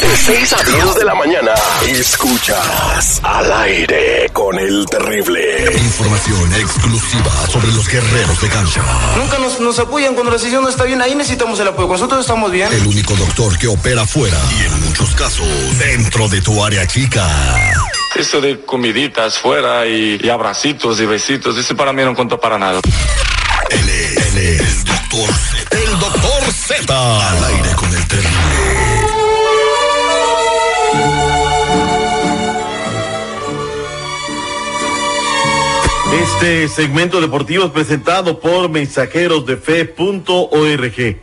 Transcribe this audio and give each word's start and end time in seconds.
De 0.00 0.16
6 0.16 0.52
a 0.52 0.62
10 0.62 0.94
de 0.96 1.04
la 1.04 1.14
mañana. 1.14 1.52
Escuchas 1.86 3.20
al 3.22 3.52
aire 3.52 4.28
con 4.32 4.58
el 4.58 4.86
terrible. 4.86 5.70
Información 5.76 6.54
exclusiva 6.54 7.30
sobre 7.48 7.68
los 7.68 7.88
guerreros 7.88 8.40
de 8.40 8.48
cancha. 8.48 8.82
Nunca 9.16 9.38
nos, 9.38 9.60
nos 9.60 9.78
apoyan 9.78 10.14
cuando 10.14 10.30
la 10.32 10.38
decisión 10.38 10.62
no 10.62 10.68
está 10.68 10.84
bien. 10.84 11.00
Ahí 11.02 11.14
necesitamos 11.14 11.60
el 11.60 11.68
apoyo. 11.68 11.88
Nosotros 11.88 12.20
estamos 12.20 12.50
bien. 12.50 12.72
El 12.72 12.86
único 12.86 13.14
doctor 13.14 13.58
que 13.58 13.68
opera 13.68 14.06
fuera 14.06 14.38
y 14.58 14.64
en 14.64 14.88
muchos 14.88 15.14
casos 15.14 15.46
dentro 15.78 16.28
de 16.28 16.40
tu 16.40 16.64
área 16.64 16.86
chica. 16.86 17.28
Eso 18.14 18.40
de 18.40 18.60
comiditas 18.60 19.38
fuera 19.38 19.86
y, 19.86 20.20
y 20.22 20.28
abracitos 20.28 21.00
y 21.00 21.06
besitos, 21.06 21.56
ese 21.56 21.74
para 21.74 21.92
mí 21.92 22.02
no 22.02 22.14
contó 22.14 22.38
para 22.40 22.58
nada. 22.58 22.80
Él 23.70 23.88
es, 23.88 24.16
él 24.16 24.38
es 24.38 24.60
el 24.60 24.84
doctor 24.84 25.34
Z. 25.34 25.78
El 25.78 25.98
doctor 25.98 26.52
Z. 26.52 27.30
Al 27.30 27.44
aire 27.44 27.74
con 27.74 27.94
el 27.94 28.06
terrible. 28.08 28.41
Este 36.42 36.66
segmento 36.66 37.20
deportivo 37.20 37.66
es 37.66 37.70
presentado 37.70 38.40
por 38.40 38.68
mensajerosdefe.org. 38.68 41.20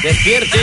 Despierte. 0.03 0.59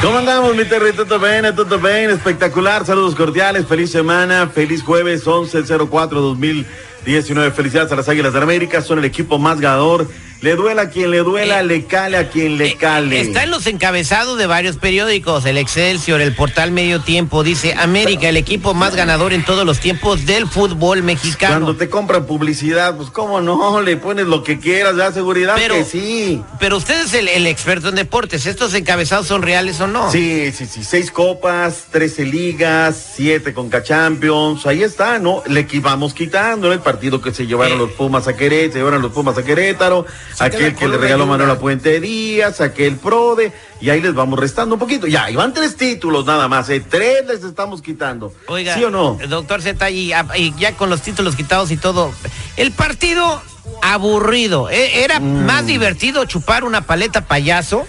¿Cómo 0.00 0.18
andamos, 0.18 0.54
mi 0.54 0.64
Terry? 0.64 0.92
¿Todo 0.92 1.18
bien? 1.18 1.52
¿Todo 1.54 1.78
bien? 1.80 2.10
Espectacular. 2.10 2.86
Saludos 2.86 3.16
cordiales. 3.16 3.66
Feliz 3.66 3.90
semana. 3.90 4.46
Feliz 4.46 4.84
jueves 4.84 5.26
11-04-2019. 5.26 7.52
Felicidades 7.52 7.90
a 7.90 7.96
las 7.96 8.08
Águilas 8.08 8.34
de 8.34 8.40
América. 8.40 8.82
Son 8.82 9.00
el 9.00 9.04
equipo 9.04 9.40
más 9.40 9.60
ganador. 9.60 10.06
Le 10.42 10.54
duela 10.54 10.82
a 10.82 10.90
quien 10.90 11.10
le 11.10 11.18
duela, 11.18 11.60
Eh, 11.60 11.64
le 11.64 11.84
cale 11.86 12.18
a 12.18 12.28
quien 12.28 12.58
le 12.58 12.68
Eh, 12.68 12.76
cale. 12.76 13.20
Está 13.20 13.44
en 13.44 13.50
los 13.50 13.66
encabezados 13.66 14.36
de 14.38 14.46
varios 14.46 14.76
periódicos, 14.76 15.46
el 15.46 15.56
Excelsior, 15.56 16.20
el 16.20 16.34
portal 16.34 16.70
Medio 16.72 17.00
Tiempo, 17.00 17.42
dice 17.42 17.74
América, 17.74 18.28
el 18.28 18.36
equipo 18.36 18.74
más 18.74 18.94
ganador 18.94 19.32
en 19.32 19.44
todos 19.44 19.64
los 19.64 19.80
tiempos 19.80 20.26
del 20.26 20.46
fútbol 20.46 21.02
mexicano. 21.02 21.54
Cuando 21.64 21.76
te 21.76 21.88
compran 21.88 22.26
publicidad, 22.26 22.96
pues 22.96 23.08
cómo 23.10 23.40
no, 23.40 23.80
le 23.82 23.96
pones 23.96 24.26
lo 24.26 24.42
que 24.42 24.58
quieras, 24.60 24.96
da 24.96 25.10
seguridad 25.12 25.54
Pero- 25.56 25.74
que 25.76 25.84
sí. 25.84 26.42
Pero 26.60 26.76
usted 26.76 27.04
es 27.06 27.14
el, 27.14 27.28
el 27.28 27.46
experto 27.46 27.88
en 27.88 27.94
deportes, 27.94 28.44
¿estos 28.46 28.74
encabezados 28.74 29.26
son 29.26 29.42
reales 29.42 29.80
o 29.80 29.86
no? 29.86 30.10
Sí, 30.12 30.52
sí, 30.52 30.66
sí. 30.66 30.84
Seis 30.84 31.10
copas, 31.10 31.84
trece 31.90 32.24
ligas, 32.26 33.12
siete 33.16 33.54
Conca 33.54 33.82
Champions. 33.82 34.66
Ahí 34.66 34.82
está, 34.82 35.18
¿no? 35.18 35.42
Le 35.48 35.66
vamos 35.80 36.14
quitando. 36.14 36.72
El 36.72 36.80
partido 36.80 37.20
que 37.20 37.32
se 37.32 37.46
llevaron 37.46 37.76
Eh. 37.76 37.80
los 37.80 37.90
Pumas 37.92 38.28
a 38.28 38.36
Querétaro, 38.36 38.72
se 38.72 38.78
llevaron 38.78 39.02
los 39.02 39.12
Pumas 39.12 39.36
a 39.38 39.42
Querétaro, 39.44 40.04
aquel 40.38 40.74
que 40.74 40.88
le 40.88 40.98
regaló 40.98 41.26
Manuel 41.26 41.50
a 41.50 41.58
Puente 41.58 42.00
Díaz, 42.00 42.60
aquel 42.60 42.96
Prode, 42.96 43.52
y 43.80 43.90
ahí 43.90 44.00
les 44.00 44.14
vamos 44.14 44.38
restando 44.38 44.74
un 44.74 44.78
poquito. 44.78 45.06
Ya, 45.06 45.30
y 45.30 45.36
van 45.36 45.52
tres 45.54 45.76
títulos 45.76 46.24
nada 46.26 46.48
más, 46.48 46.68
¿eh? 46.70 46.80
Tres 46.88 47.26
les 47.26 47.42
estamos 47.44 47.82
quitando. 47.82 48.32
Oiga, 48.48 48.74
¿Sí 48.74 48.84
o 48.84 48.90
no? 48.90 49.18
doctor 49.28 49.62
Z, 49.62 49.90
y, 49.90 50.12
y 50.36 50.54
ya 50.58 50.72
con 50.76 50.90
los 50.90 51.02
títulos 51.02 51.36
quitados 51.36 51.70
y 51.70 51.76
todo, 51.76 52.12
el 52.56 52.72
partido 52.72 53.40
aburrido, 53.82 54.70
¿eh? 54.70 55.02
¿era 55.04 55.20
Mm. 55.20 55.44
más 55.46 55.66
divertido 55.66 56.24
chupar 56.24 56.64
una 56.64 56.82
paleta 56.82 57.26
payaso? 57.26 57.86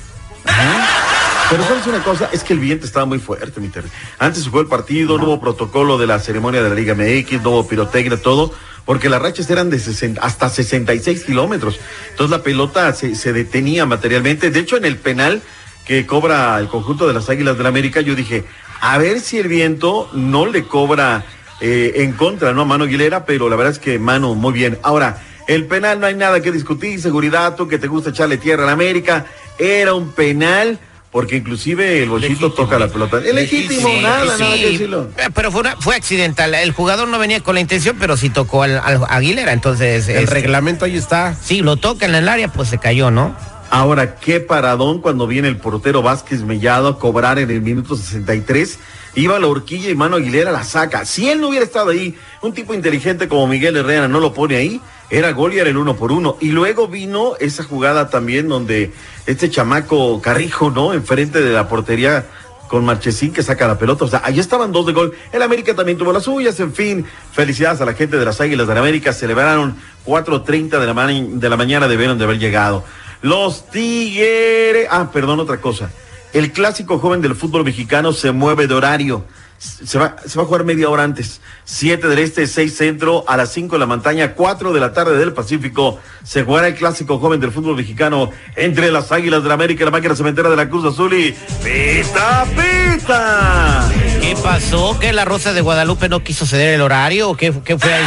Pero 1.49 1.63
sabes 1.63 1.87
una 1.87 2.03
cosa, 2.03 2.29
es 2.33 2.43
que 2.43 2.51
el 2.53 2.59
viento 2.59 2.85
estaba 2.85 3.05
muy 3.05 3.19
fuerte, 3.19 3.61
mi 3.61 3.69
Terry. 3.69 3.89
Antes 4.19 4.43
se 4.43 4.49
jugó 4.49 4.61
el 4.61 4.67
partido, 4.67 5.17
no 5.17 5.25
hubo 5.25 5.39
protocolo 5.39 5.97
de 5.97 6.05
la 6.05 6.19
ceremonia 6.19 6.61
de 6.61 6.69
la 6.69 6.75
Liga 6.75 6.93
MX, 6.93 7.41
no 7.41 7.51
hubo 7.51 7.67
pirotecnia, 7.67 8.21
todo, 8.21 8.51
porque 8.87 9.09
las 9.09 9.21
rachas 9.21 9.47
eran 9.51 9.69
de 9.69 9.77
60, 9.77 10.19
hasta 10.21 10.49
66 10.49 11.25
kilómetros. 11.25 11.79
Entonces 12.09 12.31
la 12.35 12.41
pelota 12.41 12.91
se, 12.93 13.13
se 13.13 13.33
detenía 13.33 13.85
materialmente. 13.85 14.49
De 14.49 14.59
hecho, 14.59 14.77
en 14.77 14.85
el 14.85 14.97
penal 14.97 15.43
que 15.85 16.07
cobra 16.07 16.57
el 16.57 16.69
conjunto 16.69 17.05
de 17.05 17.13
las 17.13 17.29
Águilas 17.29 17.55
del 17.55 17.63
la 17.63 17.69
América, 17.69 18.01
yo 18.01 18.15
dije, 18.15 18.45
a 18.79 18.97
ver 18.97 19.19
si 19.19 19.39
el 19.39 19.49
viento 19.49 20.09
no 20.13 20.45
le 20.45 20.63
cobra 20.63 21.25
eh, 21.59 21.93
en 21.97 22.13
contra, 22.13 22.53
¿no? 22.53 22.61
A 22.61 22.65
Mano 22.65 22.85
Aguilera, 22.85 23.25
pero 23.25 23.49
la 23.49 23.57
verdad 23.57 23.73
es 23.73 23.79
que 23.79 23.99
Mano, 23.99 24.35
muy 24.35 24.53
bien. 24.53 24.79
Ahora, 24.83 25.21
el 25.47 25.65
penal 25.65 25.99
no 25.99 26.05
hay 26.05 26.15
nada 26.15 26.41
que 26.41 26.51
discutir, 26.51 27.01
seguridad, 27.01 27.55
tú 27.55 27.67
que 27.67 27.79
te 27.79 27.87
gusta 27.87 28.11
echarle 28.11 28.37
tierra 28.37 28.63
a 28.63 28.67
la 28.67 28.71
América, 28.71 29.25
era 29.59 29.93
un 29.93 30.11
penal. 30.11 30.79
Porque 31.17 31.37
inclusive 31.37 32.03
el 32.03 32.09
bochito 32.09 32.27
Legítimo. 32.29 32.51
toca 32.53 32.77
la 32.77 32.89
pelota. 32.89 33.17
Es 33.25 33.33
legítimo, 33.33 33.87
Sí, 33.89 34.01
nada, 34.03 34.35
sí, 34.37 34.43
nada 34.43 34.55
que 34.55 34.69
decirlo. 34.71 35.09
Pero 35.33 35.51
fue, 35.51 35.61
una- 35.61 35.75
fue 35.77 35.95
accidental. 35.95 36.53
El 36.53 36.71
jugador 36.73 37.07
no 37.07 37.17
venía 37.17 37.39
con 37.39 37.55
la 37.55 37.61
intención, 37.61 37.95
pero 37.99 38.17
sí 38.17 38.29
tocó 38.29 38.61
al, 38.61 38.77
al 38.77 39.01
Aguilera. 39.09 39.51
Entonces, 39.51 40.07
El 40.09 40.17
este, 40.17 40.31
reglamento 40.35 40.85
ahí 40.85 40.95
está. 40.95 41.33
sí, 41.33 41.61
lo 41.61 41.75
toca 41.77 42.05
en 42.05 42.13
el 42.13 42.29
área, 42.29 42.49
pues 42.49 42.69
se 42.69 42.77
cayó, 42.77 43.09
¿no? 43.09 43.35
Ahora, 43.69 44.15
qué 44.15 44.39
paradón 44.39 45.01
cuando 45.01 45.27
viene 45.27 45.49
el 45.49 45.57
portero 45.57 46.01
Vázquez 46.01 46.43
Mellado 46.43 46.87
a 46.87 46.99
cobrar 46.99 47.37
en 47.37 47.51
el 47.51 47.61
minuto 47.61 47.97
63. 47.97 48.79
Iba 49.15 49.35
a 49.35 49.39
la 49.39 49.47
horquilla 49.47 49.89
y 49.89 49.95
Mano 49.95 50.15
Aguilera 50.15 50.51
la 50.51 50.63
saca. 50.63 51.03
Si 51.03 51.29
él 51.29 51.41
no 51.41 51.49
hubiera 51.49 51.65
estado 51.65 51.89
ahí, 51.89 52.15
un 52.41 52.53
tipo 52.53 52.73
inteligente 52.73 53.27
como 53.27 53.47
Miguel 53.47 53.75
Herrera 53.75 54.07
no 54.07 54.19
lo 54.19 54.33
pone 54.33 54.55
ahí, 54.55 54.79
era 55.09 55.31
gol 55.31 55.53
y 55.53 55.59
era 55.59 55.69
el 55.69 55.77
uno 55.77 55.97
por 55.97 56.11
uno. 56.11 56.37
Y 56.39 56.51
luego 56.51 56.87
vino 56.87 57.33
esa 57.39 57.63
jugada 57.63 58.09
también 58.09 58.47
donde 58.47 58.93
este 59.25 59.49
chamaco 59.49 60.21
Carrijo, 60.21 60.69
¿no? 60.69 60.93
Enfrente 60.93 61.41
de 61.41 61.51
la 61.51 61.67
portería 61.67 62.25
con 62.67 62.85
Marchesín 62.85 63.33
que 63.33 63.43
saca 63.43 63.67
la 63.67 63.77
pelota. 63.77 64.05
O 64.05 64.07
sea, 64.07 64.21
ahí 64.23 64.39
estaban 64.39 64.71
dos 64.71 64.85
de 64.85 64.93
gol. 64.93 65.13
El 65.31 65.41
América 65.41 65.73
también 65.75 65.97
tuvo 65.97 66.13
las 66.13 66.23
suyas. 66.23 66.59
En 66.59 66.73
fin, 66.73 67.05
felicidades 67.33 67.81
a 67.81 67.85
la 67.85 67.93
gente 67.93 68.17
de 68.17 68.25
las 68.25 68.39
Águilas 68.39 68.67
del 68.67 68.77
América. 68.77 69.13
Celebraron 69.13 69.75
4.30 70.05 70.79
de 70.79 70.85
la, 70.85 71.37
de 71.39 71.49
la 71.49 71.57
mañana, 71.57 71.87
debieron 71.87 72.17
de 72.17 72.23
haber 72.23 72.39
llegado. 72.39 72.83
Los 73.21 73.69
Tigres. 73.69 74.87
Ah, 74.89 75.09
perdón, 75.11 75.39
otra 75.39 75.57
cosa. 75.57 75.89
El 76.33 76.51
clásico 76.51 76.99
joven 76.99 77.21
del 77.21 77.35
fútbol 77.35 77.63
mexicano 77.63 78.13
se 78.13 78.31
mueve 78.31 78.67
de 78.67 78.73
horario. 78.73 79.25
Se 79.57 79.97
va, 79.97 80.17
se 80.23 80.37
va 80.37 80.43
a 80.43 80.45
jugar 80.45 80.65
media 80.65 80.89
hora 80.89 81.03
antes. 81.03 81.41
7 81.65 82.07
del 82.07 82.19
este, 82.19 82.45
6 82.45 82.75
centro, 82.75 83.25
a 83.27 83.37
las 83.37 83.51
5 83.53 83.75
de 83.75 83.79
la 83.79 83.85
montaña, 83.87 84.33
4 84.33 84.71
de 84.71 84.79
la 84.79 84.93
tarde 84.93 85.17
del 85.17 85.33
Pacífico. 85.33 85.99
Se 86.23 86.43
jugará 86.43 86.67
el 86.67 86.75
clásico 86.75 87.17
joven 87.17 87.39
del 87.39 87.51
fútbol 87.51 87.75
mexicano 87.75 88.29
entre 88.55 88.91
las 88.91 89.11
Águilas 89.11 89.41
de 89.41 89.47
la 89.47 89.55
América 89.55 89.83
y 89.83 89.85
la 89.85 89.91
máquina 89.91 90.15
cementera 90.15 90.49
de 90.49 90.57
la 90.57 90.69
Cruz 90.69 90.85
Azul 90.85 91.13
y 91.13 91.31
¡Pita, 91.63 92.45
pita! 92.55 94.06
¿Qué 94.27 94.35
pasó? 94.43 94.99
¿Que 94.99 95.13
la 95.13 95.23
Rosa 95.23 95.53
de 95.53 95.61
Guadalupe 95.61 96.09
no 96.09 96.21
quiso 96.21 96.45
ceder 96.45 96.73
el 96.73 96.81
horario 96.81 97.29
o 97.29 97.37
qué, 97.37 97.53
qué 97.63 97.77
fue 97.77 97.93
ahí? 97.93 98.03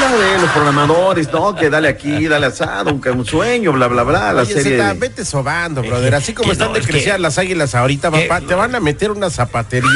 Ya 0.00 0.16
de 0.16 0.38
los 0.42 0.50
programadores, 0.50 1.32
¿no? 1.32 1.54
Que 1.54 1.70
dale 1.70 1.86
aquí, 1.88 2.26
dale 2.26 2.46
asado, 2.46 2.92
un, 2.92 3.00
un 3.08 3.24
sueño, 3.24 3.70
bla, 3.72 3.86
bla, 3.86 4.02
bla. 4.02 4.32
La 4.32 4.42
Oye, 4.42 4.52
serie. 4.52 4.72
Zeta, 4.72 4.94
vete 4.94 5.24
sobando, 5.24 5.80
brother. 5.82 6.16
Así 6.16 6.32
como 6.32 6.50
están 6.50 6.68
no, 6.68 6.74
de 6.74 6.80
es 6.80 6.86
que- 6.86 6.92
crecer 6.92 7.20
las 7.20 7.38
águilas 7.38 7.76
ahorita, 7.76 8.10
que- 8.10 8.22
papá, 8.22 8.40
te 8.44 8.54
van 8.56 8.74
a 8.74 8.80
meter 8.80 9.12
una 9.12 9.30
zapatería. 9.30 9.88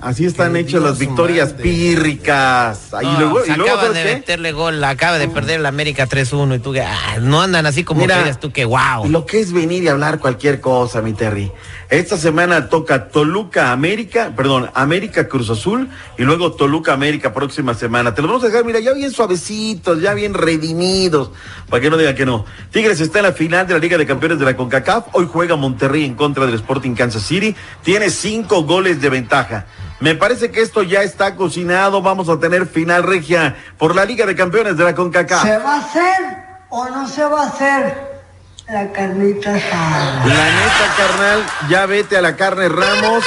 Así 0.00 0.24
están 0.26 0.54
hechas 0.56 0.80
las 0.82 0.98
victorias 0.98 1.48
mande. 1.48 1.62
pírricas. 1.64 2.94
Ahí 2.94 3.04
No, 3.06 3.18
luego, 3.20 3.40
y 3.46 3.50
luego, 3.50 3.64
acaba 3.64 3.82
¿sabes 3.88 3.96
de 4.04 4.10
qué? 4.10 4.14
meterle 4.16 4.52
gol, 4.52 4.84
acaba 4.84 5.18
de 5.18 5.28
perder 5.28 5.60
el 5.60 5.66
América 5.66 6.06
3-1 6.08 6.56
y 6.56 6.58
tú 6.60 6.72
que 6.72 6.82
ah, 6.82 7.18
no 7.20 7.42
andan 7.42 7.66
así 7.66 7.82
como 7.84 8.02
Mira, 8.02 8.16
quieres 8.16 8.38
tú 8.38 8.52
que 8.52 8.64
wow. 8.64 9.08
Lo 9.08 9.26
que 9.26 9.40
es 9.40 9.52
venir 9.52 9.82
y 9.82 9.88
hablar 9.88 10.18
cualquier 10.20 10.60
cosa, 10.60 11.02
mi 11.02 11.14
Terry. 11.14 11.50
Esta 11.90 12.16
semana 12.16 12.68
toca 12.68 13.08
Toluca 13.08 13.72
América, 13.72 14.32
perdón, 14.36 14.70
América 14.74 15.26
Cruz 15.26 15.50
Azul 15.50 15.88
y 16.18 16.22
luego 16.22 16.52
Toluca 16.52 16.92
América 16.92 17.32
próxima 17.32 17.74
semana. 17.74 18.14
Te 18.14 18.22
lo 18.22 18.28
vamos 18.28 18.44
a 18.44 18.48
dejar, 18.48 18.64
mira, 18.64 18.78
ya 18.80 18.92
bien 18.92 19.10
suavecitos, 19.10 20.00
ya 20.00 20.14
bien 20.14 20.34
redimidos, 20.34 21.30
para 21.68 21.80
que 21.80 21.90
no 21.90 21.96
diga 21.96 22.14
que 22.14 22.26
no. 22.26 22.44
Tigres 22.70 23.00
está 23.00 23.18
en 23.20 23.24
la 23.24 23.32
final 23.32 23.66
de 23.66 23.74
la 23.74 23.80
Liga 23.80 23.98
de 23.98 24.06
Campeones 24.06 24.38
de 24.38 24.44
la 24.44 24.56
CONCACAF. 24.56 25.06
Hoy 25.12 25.28
juega 25.32 25.56
Monterrey 25.56 26.04
en 26.04 26.14
contra 26.14 26.46
del 26.46 26.54
Sporting 26.54 26.94
Kansas 26.94 27.22
City. 27.22 27.54
Tiene 27.82 28.10
cinco 28.10 28.62
goles 28.64 29.00
de 29.00 29.08
ventaja. 29.08 29.66
Me 30.00 30.14
parece 30.14 30.50
que 30.50 30.60
esto 30.60 30.82
ya 30.82 31.02
está 31.02 31.34
cocinado. 31.34 32.00
Vamos 32.02 32.28
a 32.28 32.38
tener 32.38 32.66
final 32.66 33.02
regia 33.02 33.56
por 33.78 33.94
la 33.96 34.04
Liga 34.04 34.26
de 34.26 34.36
Campeones 34.36 34.76
de 34.76 34.84
la 34.84 34.94
CONCACAF. 34.94 35.42
¿Se 35.42 35.58
va 35.58 35.74
a 35.74 35.78
hacer 35.80 36.22
o 36.70 36.88
no 36.88 37.08
se 37.08 37.24
va 37.24 37.42
a 37.42 37.46
hacer 37.48 38.18
la 38.68 38.92
carnita 38.92 39.54
asada? 39.56 40.24
La 40.26 40.34
neta, 40.44 40.94
carnal, 40.96 41.42
ya 41.68 41.86
vete 41.86 42.16
a 42.16 42.20
la 42.22 42.36
carne 42.36 42.68
Ramos 42.68 43.24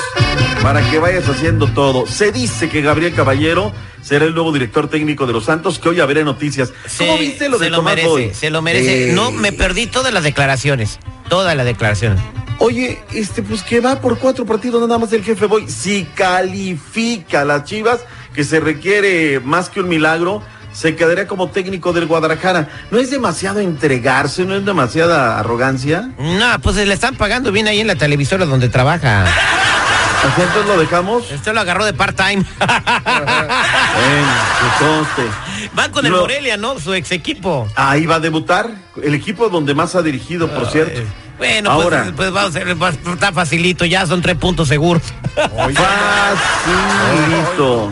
para 0.61 0.81
que 0.89 0.99
vayas 0.99 1.27
haciendo 1.27 1.67
todo. 1.67 2.07
Se 2.07 2.31
dice 2.31 2.69
que 2.69 2.81
Gabriel 2.81 3.13
Caballero 3.13 3.73
será 4.01 4.23
el 4.25 4.33
nuevo 4.33 4.53
director 4.53 4.89
técnico 4.89 5.27
de 5.27 5.33
los 5.33 5.45
Santos, 5.45 5.77
que 5.77 5.89
hoy 5.89 5.99
habrá 5.99 6.23
noticias. 6.23 6.69
¿Cómo 6.97 7.13
Se- 7.15 7.19
viste 7.19 7.49
lo 7.49 7.57
se 7.57 7.65
de 7.65 7.69
lo 7.71 7.77
Tomás 7.77 7.95
merece, 7.95 8.07
Boy? 8.09 8.33
se 8.33 8.49
lo 8.49 8.61
merece. 8.61 9.09
Eh, 9.09 9.13
No, 9.13 9.31
me 9.31 9.51
perdí 9.51 9.87
todas 9.87 10.13
las 10.13 10.23
declaraciones. 10.23 10.99
Todas 11.27 11.55
las 11.55 11.65
declaraciones. 11.65 12.19
Oye, 12.59 13.03
este, 13.13 13.41
pues 13.41 13.63
que 13.63 13.79
va 13.79 13.99
por 13.99 14.19
cuatro 14.19 14.45
partidos 14.45 14.81
nada 14.87 14.99
más 14.99 15.11
el 15.13 15.23
jefe 15.23 15.45
Boy. 15.47 15.67
Si 15.69 16.03
califica 16.15 17.41
a 17.41 17.45
las 17.45 17.63
Chivas, 17.63 18.01
que 18.35 18.43
se 18.43 18.59
requiere 18.59 19.39
más 19.39 19.69
que 19.69 19.79
un 19.79 19.89
milagro, 19.89 20.43
se 20.71 20.95
quedaría 20.95 21.27
como 21.27 21.49
técnico 21.49 21.91
del 21.91 22.05
Guadalajara. 22.05 22.69
¿No 22.91 22.99
es 22.99 23.09
demasiado 23.09 23.59
entregarse? 23.59 24.45
¿No 24.45 24.55
es 24.55 24.63
demasiada 24.63 25.39
arrogancia? 25.39 26.11
No, 26.19 26.59
pues 26.61 26.75
le 26.75 26.93
están 26.93 27.15
pagando 27.15 27.51
bien 27.51 27.67
ahí 27.67 27.79
en 27.79 27.87
la 27.87 27.95
televisora 27.95 28.45
donde 28.45 28.69
trabaja. 28.69 29.23
Así 29.23 30.39
entonces 30.41 30.67
lo 30.67 30.79
dejamos. 30.79 31.31
Esto 31.31 31.51
lo 31.51 31.61
agarró 31.61 31.83
de 31.83 31.93
part-time. 31.93 32.45
Van 35.73 35.91
con 35.91 36.05
el 36.05 36.11
Lo- 36.11 36.21
Morelia, 36.21 36.57
¿no? 36.57 36.79
Su 36.79 36.93
ex 36.93 37.11
equipo. 37.11 37.67
Ahí 37.75 38.05
va 38.05 38.15
a 38.15 38.19
debutar 38.19 38.69
el 39.01 39.15
equipo 39.15 39.49
donde 39.49 39.73
más 39.73 39.95
ha 39.95 40.03
dirigido, 40.03 40.47
por 40.47 40.67
cierto. 40.69 41.01
Bueno, 41.41 41.71
Ahora, 41.71 42.03
pues, 42.03 42.13
pues 42.17 42.31
vamos 42.31 42.55
a 42.55 42.59
ser, 42.59 42.77
pues, 42.77 42.99
está 43.13 43.31
facilito, 43.31 43.83
ya 43.83 44.05
son 44.05 44.21
tres 44.21 44.35
puntos 44.37 44.67
seguros. 44.67 45.01
facilito. 46.93 47.89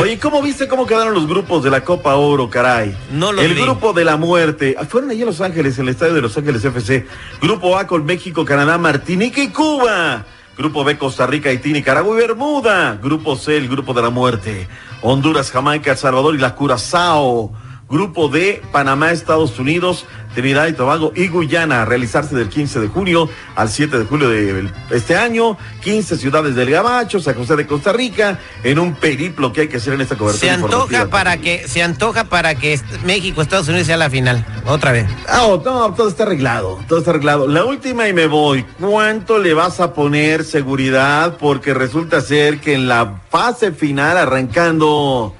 Oye, 0.00 0.18
¿cómo 0.18 0.42
viste 0.42 0.66
cómo 0.66 0.84
quedaron 0.84 1.14
los 1.14 1.28
grupos 1.28 1.62
de 1.62 1.70
la 1.70 1.82
Copa 1.84 2.16
Oro, 2.16 2.50
caray? 2.50 2.96
No 3.12 3.30
los 3.30 3.44
El 3.44 3.54
vi. 3.54 3.62
grupo 3.62 3.92
de 3.92 4.04
la 4.04 4.16
muerte. 4.16 4.74
Ah, 4.76 4.84
Fueron 4.84 5.10
allí 5.10 5.20
en 5.20 5.26
Los 5.26 5.40
Ángeles, 5.40 5.78
en 5.78 5.84
el 5.84 5.90
estadio 5.90 6.14
de 6.14 6.22
Los 6.22 6.36
Ángeles 6.36 6.64
FC. 6.64 7.06
Grupo 7.40 7.78
A 7.78 7.86
con 7.86 8.04
México, 8.04 8.44
Canadá, 8.44 8.78
Martinica 8.78 9.40
y 9.40 9.50
Cuba. 9.50 10.24
Grupo 10.56 10.82
B, 10.82 10.98
Costa 10.98 11.24
Rica, 11.28 11.50
Haití, 11.50 11.72
Nicaragua 11.72 12.16
y 12.16 12.18
Bermuda. 12.18 12.98
Grupo 13.00 13.36
C, 13.36 13.56
el 13.58 13.68
grupo 13.68 13.94
de 13.94 14.02
la 14.02 14.10
muerte. 14.10 14.66
Honduras, 15.02 15.52
Jamaica, 15.52 15.92
El 15.92 15.98
Salvador 15.98 16.34
y 16.34 16.38
la 16.38 16.56
Curazao. 16.56 17.52
Grupo 17.88 18.28
D, 18.28 18.60
Panamá, 18.72 19.12
Estados 19.12 19.58
Unidos, 19.58 20.04
Trinidad 20.34 20.66
y 20.68 20.72
Tobago 20.72 21.12
y 21.14 21.28
Guyana, 21.28 21.82
a 21.82 21.84
realizarse 21.84 22.34
del 22.36 22.48
15 22.48 22.80
de 22.80 22.88
junio 22.88 23.28
al 23.54 23.68
7 23.68 23.98
de 23.98 24.04
julio 24.04 24.28
de 24.28 24.68
este 24.90 25.16
año. 25.16 25.56
15 25.82 26.16
ciudades 26.16 26.54
del 26.54 26.70
Gabacho, 26.70 27.20
San 27.20 27.34
José 27.34 27.56
de 27.56 27.66
Costa 27.66 27.92
Rica, 27.92 28.38
en 28.62 28.78
un 28.78 28.94
periplo 28.94 29.52
que 29.52 29.62
hay 29.62 29.68
que 29.68 29.78
hacer 29.78 29.94
en 29.94 30.00
esta 30.00 30.16
cobertura. 30.16 30.40
Se 30.40 30.50
antoja 30.50 31.06
para 31.06 31.36
que, 31.38 31.66
se 31.66 31.82
antoja 31.82 32.24
para 32.24 32.54
que 32.54 32.78
México, 33.04 33.42
Estados 33.42 33.68
Unidos 33.68 33.86
sea 33.86 33.96
la 33.96 34.10
final. 34.10 34.44
Otra 34.66 34.92
vez. 34.92 35.06
Ah, 35.28 35.46
oh, 35.46 35.62
no, 35.64 35.94
todo 35.94 36.08
está 36.08 36.24
arreglado, 36.24 36.78
todo 36.88 36.98
está 36.98 37.10
arreglado. 37.10 37.46
La 37.48 37.64
última 37.64 38.08
y 38.08 38.12
me 38.12 38.26
voy. 38.26 38.64
¿Cuánto 38.78 39.38
le 39.38 39.54
vas 39.54 39.80
a 39.80 39.94
poner 39.94 40.44
seguridad? 40.44 41.36
Porque 41.38 41.74
resulta 41.74 42.20
ser 42.20 42.60
que 42.60 42.74
en 42.74 42.88
la 42.88 43.20
fase 43.30 43.72
final, 43.72 44.16
arrancando, 44.16 45.34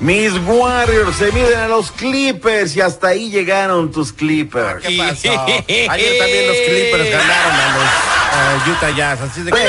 mis 0.00 0.32
Warriors 0.46 1.16
se 1.16 1.30
miden 1.32 1.58
a 1.58 1.68
los 1.68 1.90
Clippers 1.92 2.76
y 2.76 2.80
hasta 2.80 3.08
ahí 3.08 3.30
llegaron 3.30 3.90
tus 3.90 4.12
Clippers. 4.12 4.84
¿Qué 4.84 4.96
pasó? 4.98 5.28
Ayer 5.46 6.18
también 6.18 6.48
los 6.48 6.56
Clippers 6.56 7.10
ganaron 7.10 7.54
a 7.54 7.76
los 7.76 8.66
eh, 8.66 8.70
Utah 8.70 8.90
Jazz. 8.96 9.20
Así 9.20 9.42
de 9.42 9.50
Pues, 9.50 9.62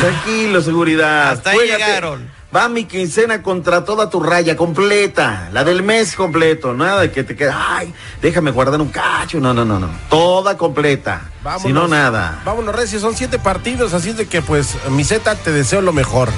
Tranquilo, 0.00 0.60
seguridad. 0.62 1.30
Hasta 1.30 1.50
ahí 1.50 1.56
Juégate. 1.58 1.84
llegaron. 1.84 2.36
Va 2.54 2.68
mi 2.68 2.84
quincena 2.84 3.42
contra 3.42 3.84
toda 3.84 4.08
tu 4.08 4.22
raya 4.22 4.56
completa, 4.56 5.48
la 5.52 5.64
del 5.64 5.82
mes 5.82 6.14
completo, 6.14 6.72
nada 6.74 7.02
de 7.02 7.10
que 7.10 7.24
te 7.24 7.34
quede, 7.36 7.52
ay, 7.52 7.92
déjame 8.22 8.50
guardar 8.52 8.80
un 8.80 8.88
cacho, 8.88 9.40
no, 9.40 9.52
no, 9.52 9.64
no, 9.64 9.80
no, 9.80 9.90
toda 10.08 10.56
completa, 10.56 11.22
si 11.60 11.72
no 11.72 11.88
nada. 11.88 12.40
Vámonos, 12.46 12.74
Recio, 12.74 13.00
son 13.00 13.14
siete 13.16 13.38
partidos, 13.40 13.92
así 13.94 14.12
de 14.12 14.26
que 14.26 14.42
pues, 14.42 14.76
mi 14.90 15.02
Z, 15.04 15.34
te 15.34 15.50
deseo 15.52 15.80
lo 15.82 15.92
mejor. 15.92 16.30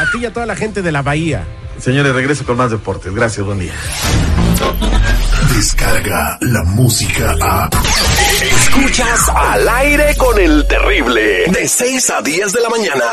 A 0.00 0.06
ti 0.10 0.16
y 0.22 0.24
a 0.24 0.32
toda 0.32 0.46
la 0.46 0.56
gente 0.56 0.80
de 0.80 0.92
la 0.92 1.02
Bahía. 1.02 1.44
Señores, 1.78 2.14
regreso 2.14 2.46
con 2.46 2.56
más 2.56 2.70
deportes, 2.70 3.14
gracias, 3.14 3.44
buen 3.44 3.58
día. 3.58 3.74
Descarga 5.54 6.38
la 6.40 6.62
música 6.62 7.36
a. 7.38 7.68
Escuchas 8.42 9.28
al 9.28 9.68
aire 9.68 10.16
con 10.16 10.38
el 10.38 10.66
terrible. 10.66 11.44
De 11.48 11.68
6 11.68 12.10
a 12.10 12.22
10 12.22 12.50
de 12.50 12.60
la 12.62 12.70
mañana. 12.70 13.04